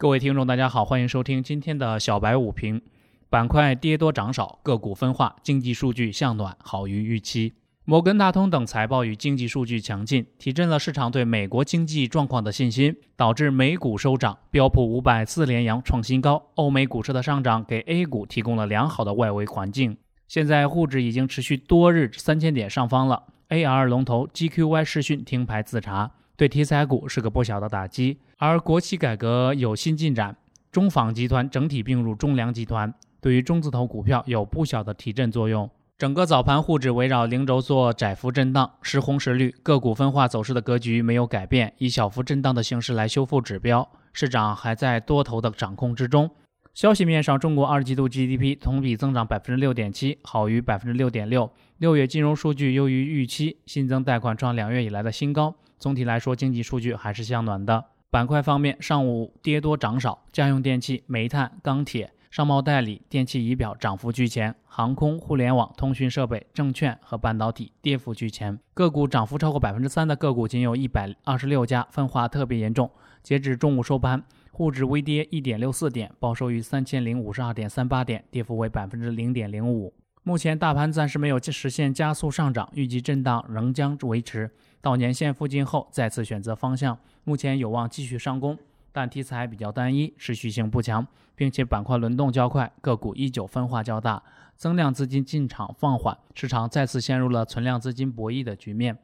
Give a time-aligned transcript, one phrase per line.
[0.00, 2.80] 各位听众，大家好，欢迎收听今天的小白午评。
[3.28, 7.54] 板块跌多涨少，个股分化，经济数据向暖，好于预期。
[7.84, 16.40] 摩根大通等财报与经济数据强劲，提振了市场对美国经济状况的信心，导致美股收涨，标普五百四连阳创新高。
[16.54, 19.96] 欧美股市的上涨给 A 股提供了良好的外围环境。
[20.28, 23.24] 现在沪指已经持续多日三千点上方了。
[23.48, 26.12] AR 龙头 GQY 视讯停牌自查。
[26.38, 30.36] 对题材股是个不小的打击，而国企改革有新进展，
[30.70, 35.68] 中纺集团整体并入中粮集团，对于中字头股票有不小的提振作用。
[35.98, 46.30] 整个早盘沪指围绕零轴做窄幅震荡，时红时绿，个股分化走势的格局没有改变，以小幅震荡的形式来修复指标，市场还在多头的掌控之中。
[46.74, 51.50] 消息面上，中国二季度 GDP 同比增长百分之六点七，好于百分之六点六。
[51.78, 55.54] 六月金融数据优于预期，新增贷款创两月以来的新高。
[55.78, 57.84] 总体来说，经济数据还是向暖的。
[58.10, 68.58] 板块方面，上午跌多涨少，家用电器、煤炭、钢铁、商贸代理、电器仪表涨幅居前，航空、互联网、通讯设备、证券和半导体跌幅居前。
[68.72, 72.90] 个股涨幅超过百分之三的个股仅有一百二十六家，分化特别严重。
[73.22, 74.22] 截至中午收盘，
[74.58, 79.94] 沪指微跌一点六四点，报收于三千零五十二点三八点，跌幅为百分之零点零五。
[80.24, 86.98] 目前大盘暂时没有实现加速上涨，预计震荡仍将维持到年线附近后再次选择方向。
[87.22, 88.58] 目前有望继续上攻，
[88.90, 94.20] 但题材比较单一，持续性不强，并且板块轮动较快，个股依旧分化较大，
[94.56, 98.98] 增量资金进场放缓，市场再次陷入了存量资金博弈的局面。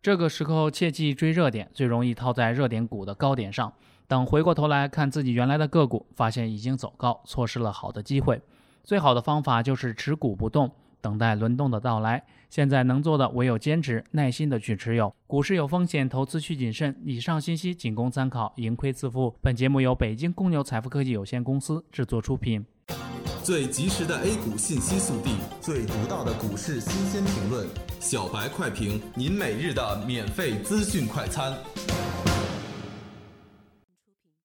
[0.00, 3.72] 这个时候切记追热点，最容易套在热点股的高点上。
[4.06, 8.40] 等回过头来看自己原来的个股，发现已经走高，错失了好的机会。
[8.82, 12.22] 最好的方法就是持股不动，等待轮动的到来。
[12.50, 15.12] 现在能做的唯有坚持，耐心的去持有。
[15.26, 16.94] 股市有风险，投资需谨慎。
[17.04, 19.34] 以上信息仅供参考，盈亏自负。
[19.42, 22.64] 本节目由北京公牛财富科技有限公司制作出品。
[23.42, 27.66] 最及时的 A 股信息速递，最独到的股市新鲜评论，
[28.00, 31.52] 小白快评，您每日的免费资讯快餐。